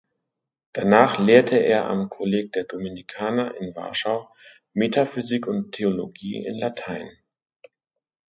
Danach 0.73 1.19
lehrte 1.19 1.57
er 1.57 1.85
am 1.85 2.09
Kolleg 2.09 2.51
der 2.53 2.63
Dominikaner 2.63 3.53
in 3.61 3.75
Warschau 3.75 4.33
(Metaphysik 4.73 5.45
und 5.45 5.73
Theologie 5.73 6.43
in 6.43 6.57
Latein). 6.57 7.07